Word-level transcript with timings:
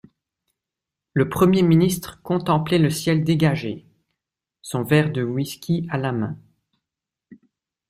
Le 1.13 1.29
premier 1.29 1.61
ministre 1.61 2.23
contemplait 2.23 2.79
le 2.79 2.89
ciel 2.89 3.23
dégagé, 3.23 3.85
son 4.63 4.81
verre 4.81 5.11
de 5.11 5.21
whisky 5.21 5.85
à 5.91 5.99
la 5.99 6.11
main. 6.11 6.39